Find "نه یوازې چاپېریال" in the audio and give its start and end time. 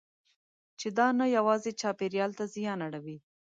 1.19-2.31